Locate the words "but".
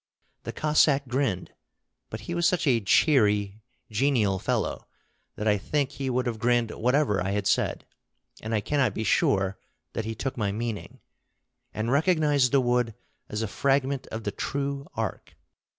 2.09-2.21